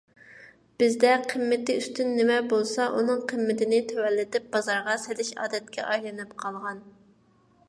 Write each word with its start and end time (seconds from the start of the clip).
بىزدە 0.83 1.09
قىممىتى 1.33 1.75
ئۈستۈن 1.81 2.09
نېمە 2.21 2.37
بولسا 2.55 2.89
ئۇنىڭ 2.95 3.21
قىممىتىنى 3.33 3.83
تۆۋەنلىتىپ 3.93 4.51
بازارغا 4.57 4.97
سېلىش 5.07 5.31
ئادەتكە 5.41 5.87
ئايلىنىپ 5.91 6.37
قالغان. 6.45 6.83